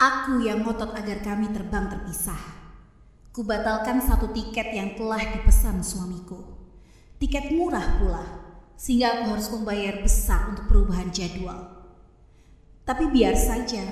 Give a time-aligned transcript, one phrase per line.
[0.00, 2.40] Aku yang ngotot agar kami terbang terpisah.
[3.36, 6.40] Kubatalkan satu tiket yang telah dipesan suamiku.
[7.20, 8.24] Tiket murah pula,
[8.80, 11.84] sehingga aku harus membayar besar untuk perubahan jadwal.
[12.88, 13.84] Tapi biar saja,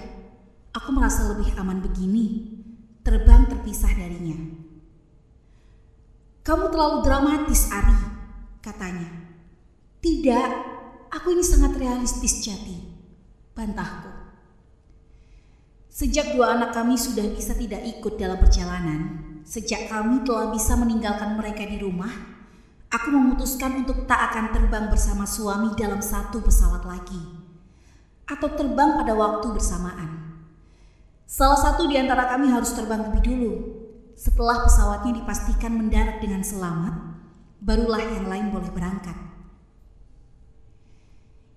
[0.72, 2.56] aku merasa lebih aman begini,
[3.04, 4.40] terbang terpisah darinya.
[6.40, 8.00] Kamu terlalu dramatis, Ari,
[8.64, 9.28] katanya.
[10.00, 10.50] Tidak,
[11.12, 12.80] aku ini sangat realistis jati,
[13.52, 14.17] bantahku.
[15.98, 21.34] Sejak dua anak kami sudah bisa tidak ikut dalam perjalanan, sejak kami telah bisa meninggalkan
[21.34, 22.14] mereka di rumah,
[22.86, 27.18] aku memutuskan untuk tak akan terbang bersama suami dalam satu pesawat lagi,
[28.30, 30.38] atau terbang pada waktu bersamaan.
[31.26, 33.52] Salah satu di antara kami harus terbang lebih dulu.
[34.14, 36.94] Setelah pesawatnya dipastikan mendarat dengan selamat,
[37.58, 39.18] barulah yang lain boleh berangkat.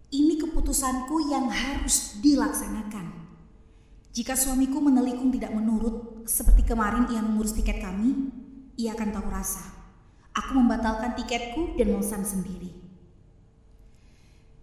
[0.10, 3.22] Ini keputusanku yang harus dilaksanakan.
[4.12, 8.28] Jika suamiku menelikung tidak menurut, seperti kemarin ia mengurus tiket kami,
[8.76, 9.64] ia akan tahu rasa.
[10.36, 12.76] Aku membatalkan tiketku dan memesan sendiri.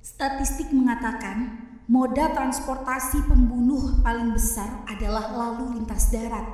[0.05, 6.45] Statistik mengatakan moda transportasi pembunuh paling besar adalah lalu lintas darat.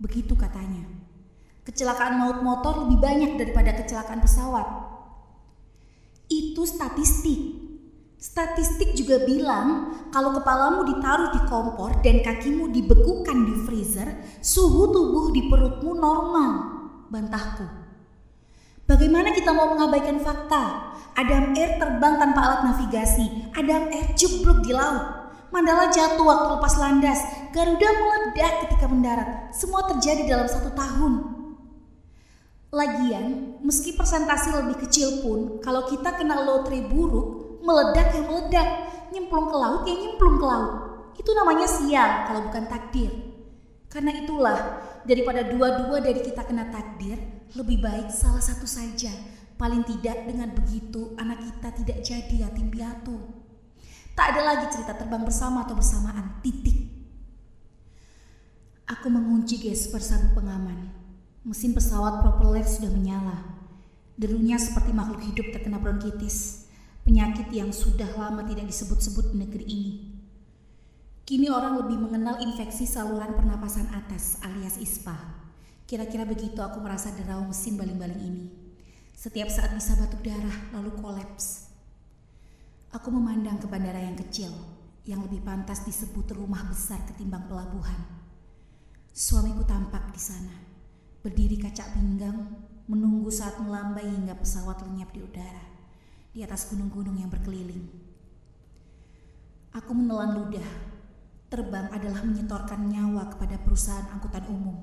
[0.00, 0.84] Begitu katanya.
[1.64, 4.68] Kecelakaan maut motor lebih banyak daripada kecelakaan pesawat.
[6.28, 7.63] Itu statistik.
[8.24, 15.28] Statistik juga bilang kalau kepalamu ditaruh di kompor dan kakimu dibekukan di freezer, suhu tubuh
[15.28, 16.52] di perutmu normal.
[17.12, 17.68] Bantahku.
[18.88, 20.96] Bagaimana kita mau mengabaikan fakta?
[21.12, 23.52] Adam Air terbang tanpa alat navigasi.
[23.52, 25.04] Adam Air jeblok di laut.
[25.52, 27.20] Mandala jatuh waktu lepas landas.
[27.52, 29.52] Garuda meledak ketika mendarat.
[29.52, 31.12] Semua terjadi dalam satu tahun.
[32.72, 38.68] Lagian, meski persentase lebih kecil pun, kalau kita kena lotre buruk, meledak yang meledak,
[39.08, 40.72] nyemplung ke laut yang nyemplung ke laut.
[41.16, 43.10] Itu namanya sial kalau bukan takdir.
[43.88, 44.58] Karena itulah,
[45.08, 47.16] daripada dua-dua dari kita kena takdir,
[47.56, 49.10] lebih baik salah satu saja.
[49.54, 53.16] Paling tidak dengan begitu anak kita tidak jadi yatim piatu.
[54.18, 56.90] Tak ada lagi cerita terbang bersama atau bersamaan, titik.
[58.90, 60.90] Aku mengunci gesper sabuk pengaman.
[61.46, 63.46] Mesin pesawat propeller sudah menyala.
[64.18, 66.63] Derunya seperti makhluk hidup terkena bronkitis
[67.04, 69.92] penyakit yang sudah lama tidak disebut-sebut di negeri ini.
[71.24, 75.16] Kini orang lebih mengenal infeksi saluran pernapasan atas alias ISPA.
[75.84, 78.44] Kira-kira begitu aku merasa derau mesin baling-baling ini.
[79.12, 81.68] Setiap saat bisa batuk darah lalu kolaps.
[82.92, 84.52] Aku memandang ke bandara yang kecil
[85.04, 88.00] yang lebih pantas disebut rumah besar ketimbang pelabuhan.
[89.12, 90.56] Suamiku tampak di sana,
[91.20, 95.73] berdiri kacak pinggang, menunggu saat melambai hingga pesawat lenyap di udara
[96.34, 97.86] di atas gunung-gunung yang berkeliling.
[99.70, 100.66] Aku menelan ludah.
[101.46, 104.74] Terbang adalah menyetorkan nyawa kepada perusahaan angkutan umum.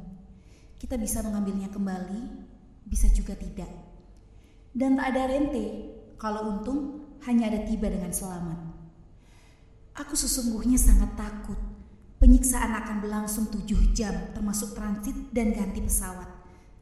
[0.80, 2.48] Kita bisa mengambilnya kembali,
[2.88, 3.68] bisa juga tidak.
[4.72, 8.60] Dan tak ada rente, kalau untung hanya ada tiba dengan selamat.
[10.00, 11.60] Aku sesungguhnya sangat takut.
[12.24, 16.32] Penyiksaan akan berlangsung tujuh jam termasuk transit dan ganti pesawat.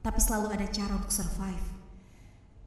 [0.06, 1.66] Tapi selalu ada cara untuk survive.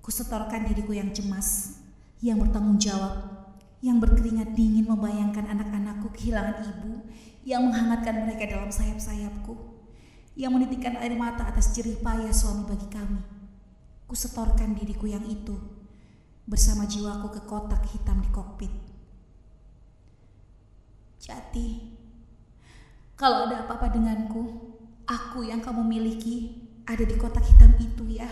[0.03, 1.82] Kusetorkan diriku yang cemas
[2.23, 3.19] yang bertanggung jawab,
[3.83, 7.03] yang berkeringat dingin membayangkan anak-anakku kehilangan ibu,
[7.43, 9.59] yang menghangatkan mereka dalam sayap-sayapku,
[10.39, 13.21] yang menitikkan air mata atas jerih payah suami bagi kami.
[14.07, 15.59] Kusetorkan diriku yang itu
[16.47, 18.73] bersama jiwaku ke kotak hitam di kokpit.
[21.23, 21.69] Jati,
[23.19, 24.43] kalau ada apa-apa denganku,
[25.07, 28.31] aku yang kamu miliki ada di kotak hitam itu ya.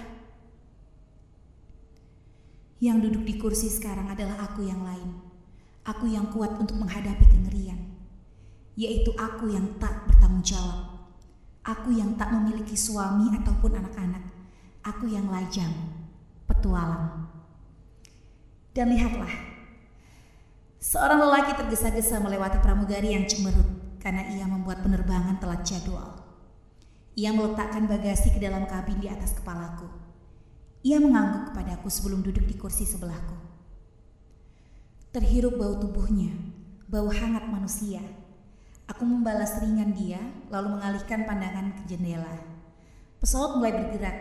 [2.81, 5.21] Yang duduk di kursi sekarang adalah aku yang lain.
[5.85, 7.77] Aku yang kuat untuk menghadapi kengerian.
[8.73, 11.13] Yaitu aku yang tak bertanggung jawab.
[11.61, 14.25] Aku yang tak memiliki suami ataupun anak-anak.
[14.81, 15.69] Aku yang lajang,
[16.49, 17.29] petualang.
[18.73, 19.29] Dan lihatlah,
[20.81, 26.17] seorang lelaki tergesa-gesa melewati pramugari yang cemberut karena ia membuat penerbangan telat jadwal.
[27.13, 30.10] Ia meletakkan bagasi ke dalam kabin di atas kepalaku.
[30.81, 33.37] Ia mengangguk kepadaku sebelum duduk di kursi sebelahku.
[35.13, 36.33] Terhirup bau tubuhnya,
[36.89, 38.01] bau hangat manusia.
[38.89, 42.33] Aku membalas ringan dia, lalu mengalihkan pandangan ke jendela.
[43.21, 44.17] Pesawat mulai bergerak,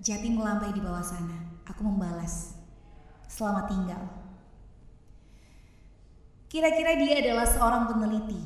[0.00, 1.60] jati melambai di bawah sana.
[1.68, 2.56] Aku membalas,
[3.28, 4.02] selamat tinggal.
[6.48, 8.40] Kira-kira dia adalah seorang peneliti,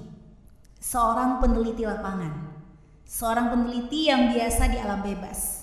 [0.83, 2.59] seorang peneliti lapangan,
[3.07, 5.62] seorang peneliti yang biasa di alam bebas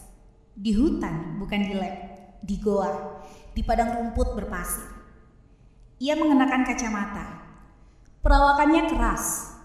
[0.55, 1.95] di hutan, bukan di lab,
[2.41, 3.21] di goa,
[3.53, 4.87] di padang rumput berpasir.
[5.99, 7.25] Ia mengenakan kacamata.
[8.23, 9.55] Perawakannya keras.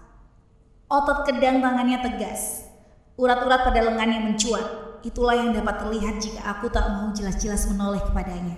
[0.91, 2.67] Otot kedang tangannya tegas.
[3.15, 4.99] Urat-urat pada lengannya mencuat.
[5.07, 8.57] Itulah yang dapat terlihat jika aku tak mau jelas-jelas menoleh kepadanya.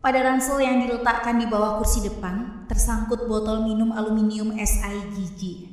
[0.00, 5.70] Pada ransel yang diletakkan di bawah kursi depan, tersangkut botol minum aluminium SIGG.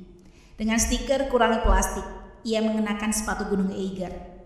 [0.59, 2.03] Dengan stiker kurangi plastik,
[2.44, 4.37] ia mengenakan sepatu gunung Eiger.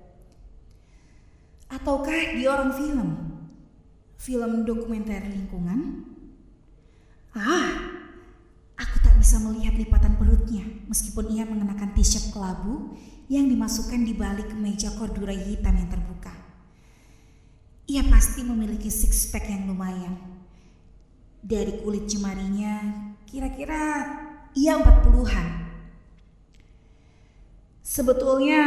[1.71, 3.09] Ataukah dia orang film?
[4.19, 6.03] Film dokumenter lingkungan?
[7.31, 7.71] Ah,
[8.75, 13.00] aku tak bisa melihat lipatan perutnya meskipun ia mengenakan t-shirt kelabu
[13.31, 16.35] yang dimasukkan di balik kemeja korduroy hitam yang terbuka.
[17.88, 20.19] Ia pasti memiliki six pack yang lumayan.
[21.39, 22.83] Dari kulit jemarinya,
[23.24, 24.12] kira-kira
[24.51, 25.47] ia empat puluhan.
[27.81, 28.62] Sebetulnya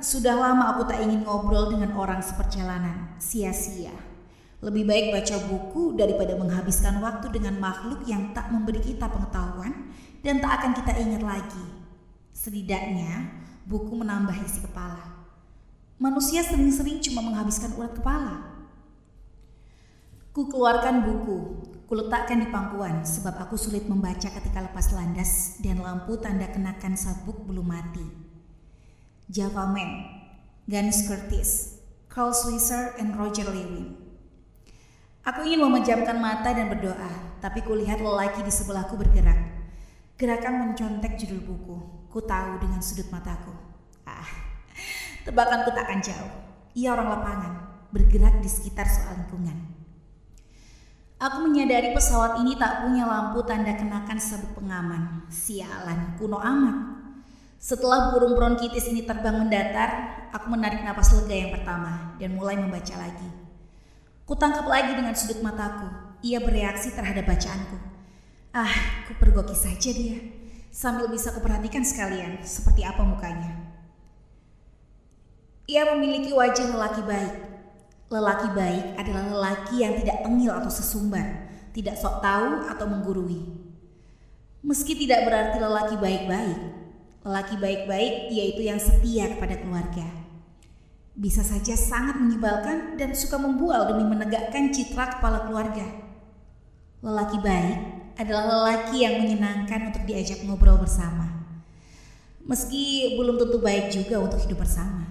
[0.00, 3.94] sudah lama aku tak ingin ngobrol dengan orang seperjalanan, sia-sia.
[4.58, 9.94] Lebih baik baca buku daripada menghabiskan waktu dengan makhluk yang tak memberi kita pengetahuan
[10.26, 11.66] dan tak akan kita ingat lagi.
[12.34, 13.30] Setidaknya,
[13.66, 15.26] buku menambah isi kepala.
[15.98, 18.34] Manusia sering-sering cuma menghabiskan urat kepala.
[20.34, 21.38] Ku keluarkan buku,
[21.90, 27.42] kuletakkan di pangkuan sebab aku sulit membaca ketika lepas landas dan lampu tanda kenakan sabuk
[27.46, 28.27] belum mati.
[29.28, 30.08] Java Man,
[31.04, 33.92] Curtis, Carl Swisser, and Roger Lewin.
[35.20, 39.36] Aku ingin memejamkan mata dan berdoa, tapi kulihat lelaki di sebelahku bergerak.
[40.16, 41.76] Gerakan mencontek judul buku.
[42.08, 43.52] Ku tahu dengan sudut mataku.
[44.08, 44.24] Ah,
[45.28, 46.32] tebakanku tak akan jauh.
[46.72, 47.52] Ia orang lapangan,
[47.92, 49.76] bergerak di sekitar soal lingkungan.
[51.20, 55.28] Aku menyadari pesawat ini tak punya lampu tanda kenakan sabuk pengaman.
[55.28, 56.97] Sialan, kuno amat.
[57.58, 59.90] Setelah burung bronkitis ini terbang mendatar,
[60.30, 63.28] aku menarik napas lega yang pertama dan mulai membaca lagi.
[64.22, 65.90] Kutangkap lagi dengan sudut mataku.
[66.22, 67.78] Ia bereaksi terhadap bacaanku.
[68.54, 68.70] Ah,
[69.10, 70.22] ku pergoki saja dia.
[70.70, 73.74] Sambil bisa kuperhatikan sekalian seperti apa mukanya.
[75.66, 77.34] Ia memiliki wajah lelaki baik.
[78.08, 83.42] Lelaki baik adalah lelaki yang tidak tengil atau sesumbar, tidak sok tahu atau menggurui.
[84.64, 86.58] Meski tidak berarti lelaki baik-baik,
[87.26, 90.06] Lelaki baik-baik yaitu yang setia kepada keluarga.
[91.18, 95.86] Bisa saja sangat menyebalkan dan suka membual demi menegakkan citra kepala keluarga.
[97.02, 97.78] Lelaki baik
[98.18, 101.26] adalah lelaki yang menyenangkan untuk diajak ngobrol bersama.
[102.46, 105.06] Meski belum tentu baik juga untuk hidup bersama.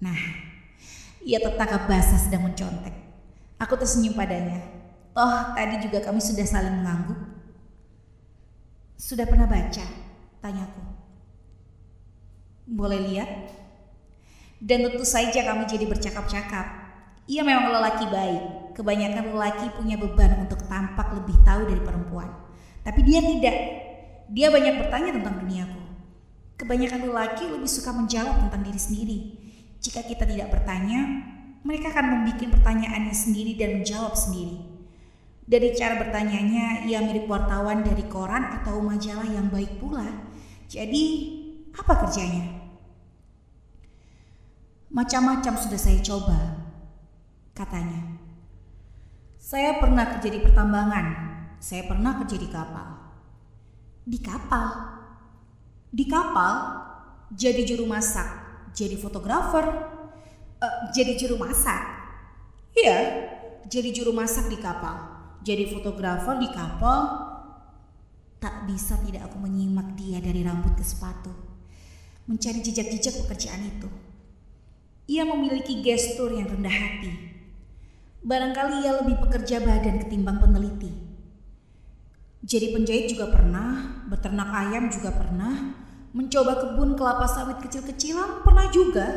[0.00, 0.20] Nah,
[1.24, 2.92] ia tertangkap basah sedang mencontek.
[3.58, 4.60] Aku tersenyum padanya.
[5.16, 7.16] Toh tadi juga kami sudah saling mengangguk.
[9.00, 9.84] Sudah pernah baca?
[10.44, 10.93] Tanyaku.
[12.64, 13.30] Boleh lihat?
[14.64, 16.66] Dan tentu saja kami jadi bercakap-cakap.
[17.28, 18.44] Ia memang lelaki baik.
[18.76, 22.32] Kebanyakan lelaki punya beban untuk tampak lebih tahu dari perempuan.
[22.80, 23.56] Tapi dia tidak.
[24.32, 25.82] Dia banyak bertanya tentang duniaku.
[26.56, 29.18] Kebanyakan lelaki lebih suka menjawab tentang diri sendiri.
[29.84, 31.00] Jika kita tidak bertanya,
[31.60, 34.64] mereka akan membuat pertanyaannya sendiri dan menjawab sendiri.
[35.44, 40.08] Dari cara bertanyanya, ia mirip wartawan dari koran atau majalah yang baik pula.
[40.72, 41.04] Jadi,
[41.74, 42.64] apa kerjanya?
[44.94, 46.38] Macam-macam sudah saya coba,
[47.50, 48.14] katanya.
[49.42, 51.06] Saya pernah kerja di pertambangan,
[51.58, 52.88] saya pernah kerja di kapal.
[54.06, 54.66] Di kapal?
[55.90, 56.54] Di kapal,
[57.34, 58.26] jadi juru masak,
[58.70, 59.66] jadi fotografer,
[60.62, 61.82] uh, jadi juru masak.
[62.78, 62.98] Iya,
[63.66, 65.10] jadi juru masak di kapal,
[65.42, 67.00] jadi fotografer di kapal.
[68.38, 71.53] Tak bisa tidak aku menyimak dia dari rambut ke sepatu
[72.24, 73.88] mencari jejak-jejak pekerjaan itu.
[75.08, 77.12] Ia memiliki gestur yang rendah hati.
[78.24, 80.88] Barangkali ia lebih pekerja badan ketimbang peneliti.
[82.44, 85.80] Jadi penjahit juga pernah, beternak ayam juga pernah,
[86.12, 89.08] mencoba kebun kelapa sawit kecil-kecilan pernah juga.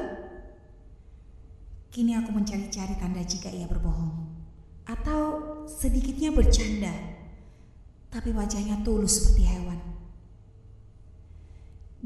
[1.91, 4.31] Kini aku mencari-cari tanda jika ia berbohong.
[4.87, 5.23] Atau
[5.67, 6.95] sedikitnya bercanda.
[8.07, 9.66] Tapi wajahnya tulus seperti hewan.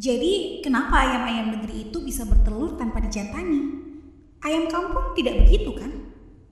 [0.01, 3.85] Jadi kenapa ayam-ayam negeri itu bisa bertelur tanpa dijantani?
[4.41, 5.93] Ayam kampung tidak begitu kan?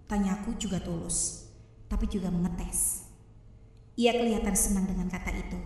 [0.06, 1.50] Tanyaku juga tulus,
[1.90, 3.10] tapi juga mengetes.
[3.98, 5.58] Ia kelihatan senang dengan kata itu,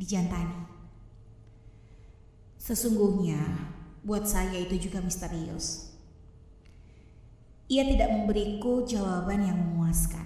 [0.00, 0.64] dijantani.
[2.56, 3.36] Sesungguhnya,
[4.00, 5.92] buat saya itu juga misterius.
[7.68, 10.24] Ia tidak memberiku jawaban yang memuaskan.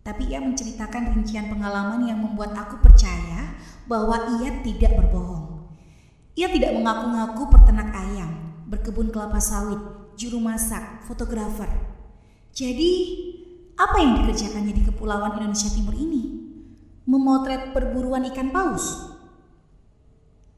[0.00, 3.52] Tapi ia menceritakan rincian pengalaman yang membuat aku percaya
[3.84, 5.51] bahwa ia tidak berbohong.
[6.32, 8.30] Ia tidak mengaku-ngaku peternak ayam,
[8.68, 9.80] berkebun kelapa sawit,
[10.16, 11.68] juru masak, fotografer.
[12.56, 12.92] Jadi,
[13.76, 16.40] apa yang dikerjakannya di Kepulauan Indonesia Timur ini?
[17.04, 19.12] Memotret perburuan ikan paus?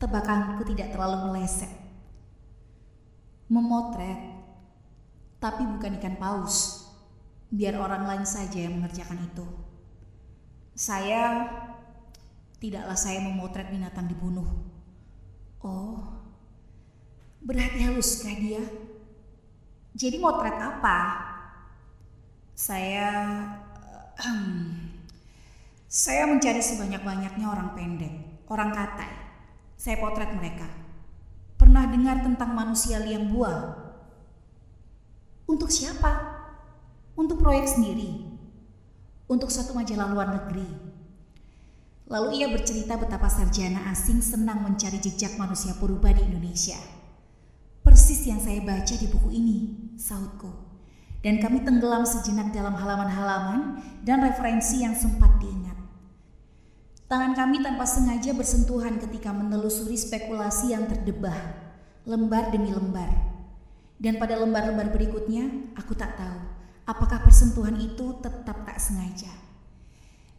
[0.04, 1.72] tebakanku tidak terlalu meleset.
[3.48, 4.20] Memotret,
[5.40, 6.84] tapi bukan ikan paus.
[7.48, 9.46] Biar orang lain saja yang mengerjakan itu.
[10.74, 11.48] Saya
[12.58, 14.44] tidaklah saya memotret binatang dibunuh.
[15.64, 15.96] Oh,
[17.40, 18.60] berarti haluskah dia?
[19.96, 20.98] Jadi motret apa?
[22.52, 23.08] Saya
[25.88, 29.08] saya mencari sebanyak-banyaknya orang pendek, orang katai.
[29.80, 30.68] Saya potret mereka.
[31.56, 33.80] Pernah dengar tentang manusia liang buah?
[35.48, 36.44] Untuk siapa?
[37.16, 38.36] Untuk proyek sendiri.
[39.32, 40.93] Untuk satu majalah luar negeri.
[42.04, 46.76] Lalu ia bercerita betapa sarjana asing senang mencari jejak manusia purba di Indonesia.
[47.80, 49.56] Persis yang saya baca di buku ini,
[49.96, 50.52] sautku.
[51.24, 55.76] Dan kami tenggelam sejenak dalam halaman-halaman dan referensi yang sempat diingat.
[57.08, 61.36] Tangan kami tanpa sengaja bersentuhan ketika menelusuri spekulasi yang terdebah,
[62.04, 63.08] lembar demi lembar.
[63.96, 69.43] Dan pada lembar-lembar berikutnya, aku tak tahu apakah persentuhan itu tetap tak sengaja.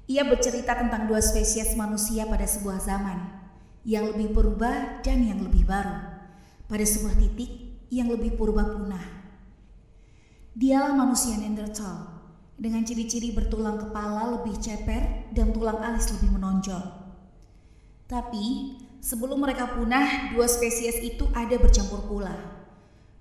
[0.05, 3.25] Ia bercerita tentang dua spesies manusia pada sebuah zaman,
[3.81, 5.97] yang lebih purba dan yang lebih baru,
[6.69, 9.01] pada sebuah titik yang lebih purba punah.
[10.53, 12.21] Dialah manusia Neanderthal,
[12.53, 16.85] dengan ciri-ciri bertulang kepala lebih ceper dan tulang alis lebih menonjol.
[18.05, 22.37] Tapi, sebelum mereka punah, dua spesies itu ada bercampur pula.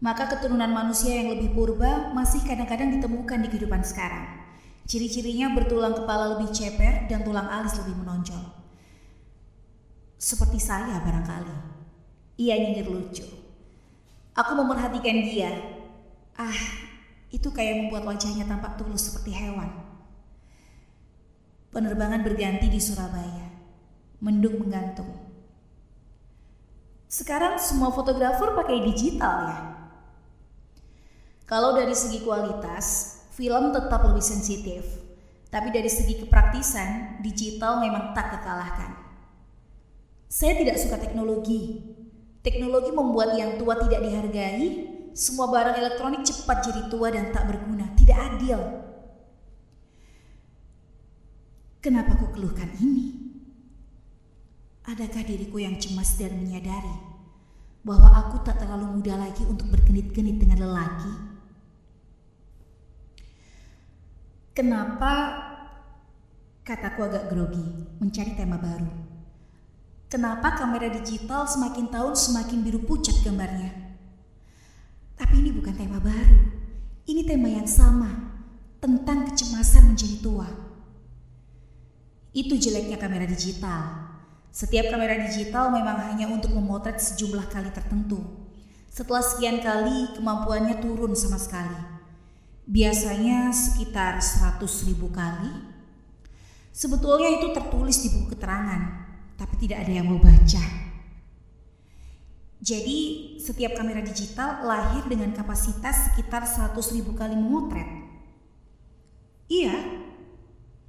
[0.05, 4.44] Maka keturunan manusia yang lebih purba masih kadang-kadang ditemukan di kehidupan sekarang.
[4.85, 8.45] Ciri-cirinya bertulang kepala lebih ceper dan tulang alis lebih menonjol.
[10.21, 11.57] Seperti saya barangkali.
[12.41, 13.25] Ia nyinyir lucu.
[14.37, 15.53] Aku memerhatikan dia.
[16.37, 16.61] Ah,
[17.33, 19.73] itu kayak membuat wajahnya tampak tulus seperti hewan.
[21.73, 23.51] Penerbangan berganti di Surabaya.
[24.21, 25.11] Mendung menggantung.
[27.09, 29.59] Sekarang semua fotografer pakai digital ya.
[31.47, 34.87] Kalau dari segi kualitas, film tetap lebih sensitif.
[35.51, 38.91] Tapi dari segi kepraktisan, digital memang tak kekalahkan.
[40.31, 41.79] Saya tidak suka teknologi.
[42.43, 44.67] Teknologi membuat yang tua tidak dihargai,
[45.15, 47.87] semua barang elektronik cepat jadi tua dan tak berguna.
[47.95, 48.61] Tidak adil.
[51.79, 53.15] Kenapa ku keluhkan ini?
[54.85, 57.15] Adakah diriku yang cemas dan menyadari
[57.87, 61.34] bahwa aku tak terlalu muda lagi untuk bergenit-genit dengan lelaki?
[64.55, 65.35] Kenapa
[66.63, 68.87] kataku agak grogi mencari tema baru?
[70.07, 73.75] Kenapa kamera digital semakin tahun semakin biru pucat gambarnya?
[75.19, 76.39] Tapi ini bukan tema baru.
[77.03, 78.31] Ini tema yang sama
[78.79, 80.47] tentang kecemasan menjadi tua.
[82.31, 84.15] Itu jeleknya kamera digital.
[84.55, 88.23] Setiap kamera digital memang hanya untuk memotret sejumlah kali tertentu.
[88.87, 91.94] Setelah sekian kali, kemampuannya turun sama sekali.
[92.65, 95.53] Biasanya sekitar 100 ribu kali.
[96.73, 98.83] Sebetulnya itu tertulis di buku keterangan,
[99.37, 100.65] tapi tidak ada yang mau baca.
[102.65, 102.99] Jadi
[103.37, 107.87] setiap kamera digital lahir dengan kapasitas sekitar 100 ribu kali memotret.
[109.53, 109.77] Iya,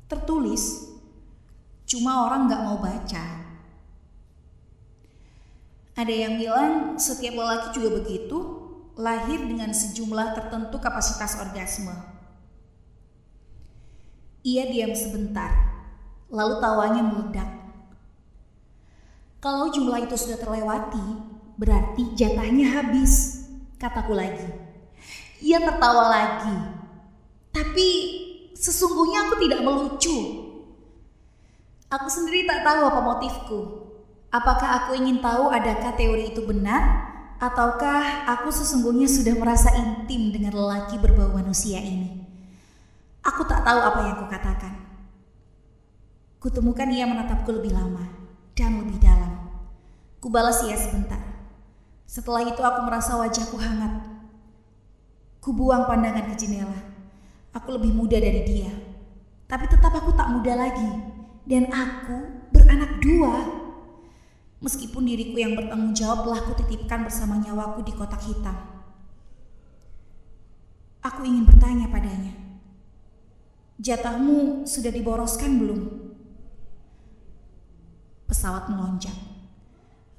[0.07, 0.95] tertulis.
[1.83, 3.25] Cuma orang nggak mau baca.
[5.95, 8.64] Ada yang bilang setiap lelaki juga begitu,
[8.95, 11.91] lahir dengan sejumlah tertentu kapasitas orgasme.
[14.45, 15.51] Ia diam sebentar,
[16.31, 17.49] lalu tawanya meledak.
[19.43, 21.05] Kalau jumlah itu sudah terlewati,
[21.59, 23.45] berarti jatahnya habis,
[23.77, 24.47] kataku lagi.
[25.43, 26.57] Ia tertawa lagi.
[27.51, 27.89] Tapi
[28.55, 30.17] sesungguhnya aku tidak melucu.
[31.91, 33.59] Aku sendiri tak tahu apa motifku.
[34.31, 40.55] Apakah aku ingin tahu adakah teori itu benar ataukah aku sesungguhnya sudah merasa intim dengan
[40.55, 42.25] lelaki berbau manusia ini?
[43.25, 44.73] Aku tak tahu apa yang kukatakan.
[46.37, 48.05] Kutemukan ia menatapku lebih lama
[48.53, 49.49] dan lebih dalam.
[50.21, 51.17] Kubalas ia sebentar.
[52.05, 54.05] Setelah itu aku merasa wajahku hangat.
[55.41, 56.77] Kubuang pandangan ke jendela.
[57.49, 58.69] Aku lebih muda dari dia.
[59.49, 60.89] Tapi tetap aku tak muda lagi.
[61.49, 63.64] Dan aku beranak dua.
[64.65, 68.57] Meskipun diriku yang bertanggung jawab telah kutitipkan bersama nyawaku di kotak hitam.
[71.05, 72.33] Aku ingin bertanya padanya.
[73.77, 75.81] Jatahmu sudah diboroskan belum?
[78.25, 79.13] Pesawat melonjak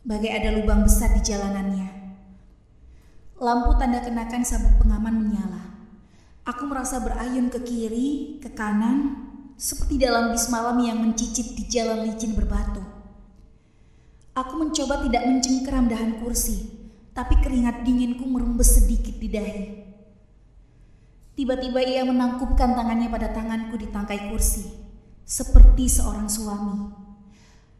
[0.07, 2.15] bagai ada lubang besar di jalanannya.
[3.43, 5.63] Lampu tanda kenakan sabuk pengaman menyala.
[6.47, 9.27] Aku merasa berayun ke kiri, ke kanan,
[9.59, 12.96] seperti dalam bis malam yang mencicit di jalan licin berbatu.
[14.37, 16.69] Aku mencoba tidak mencengkeram dahan kursi,
[17.17, 19.65] tapi keringat dinginku merembes sedikit di dahi.
[21.33, 24.69] Tiba-tiba ia menangkupkan tangannya pada tanganku di tangkai kursi,
[25.25, 26.93] seperti seorang suami.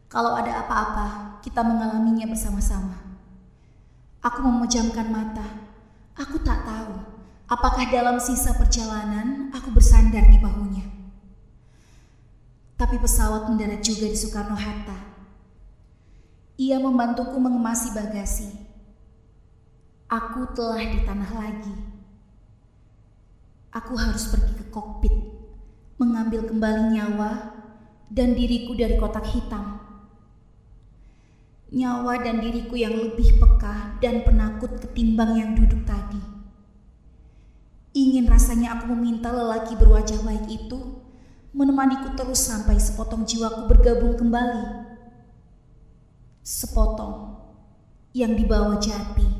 [0.09, 1.07] Kalau ada apa-apa,
[1.45, 3.05] kita mengalaminya bersama-sama.
[4.25, 5.45] Aku memejamkan mata.
[6.17, 10.85] Aku tak tahu apakah dalam sisa perjalanan aku bersandar di bahunya.
[12.77, 15.06] Tapi pesawat mendarat juga di Soekarno-Hatta.
[16.57, 18.49] Ia membantuku mengemasi bagasi.
[20.09, 21.75] Aku telah di tanah lagi.
[23.69, 25.13] Aku harus pergi ke kokpit,
[26.01, 27.53] mengambil kembali nyawa
[28.09, 29.77] dan diriku dari kotak hitam.
[31.69, 36.17] Nyawa dan diriku yang lebih peka dan penakut ketimbang yang duduk tadi.
[37.93, 41.05] Ingin rasanya aku meminta lelaki berwajah baik itu
[41.53, 44.86] menemaniku terus sampai sepotong jiwaku bergabung kembali
[46.47, 47.35] sepotong
[48.15, 49.36] yang dibawa jati